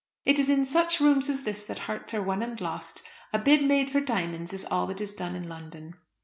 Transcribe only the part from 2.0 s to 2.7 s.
are won and